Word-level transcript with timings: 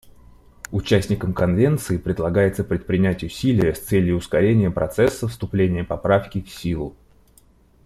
Участникам 0.71 1.31
Конвенции 1.31 1.99
предлагается 1.99 2.63
предпринять 2.63 3.23
усилия 3.23 3.75
с 3.75 3.81
целью 3.81 4.17
ускорения 4.17 4.71
процесса 4.71 5.27
вступления 5.27 5.83
Поправки 5.83 6.41
в 6.41 6.49
силу. 6.49 6.95